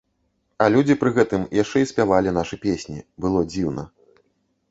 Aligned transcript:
А 0.63 0.67
людзі 0.75 0.95
пры 1.01 1.11
гэтым 1.17 1.43
яшчэ 1.57 1.77
і 1.83 1.89
спявалі 1.91 2.33
нашы 2.39 2.55
песні, 2.65 2.99
было 3.25 3.39
дзіўна. 3.51 3.83